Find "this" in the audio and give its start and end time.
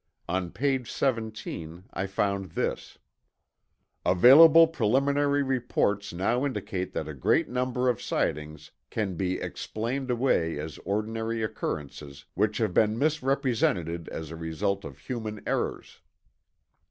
2.53-2.97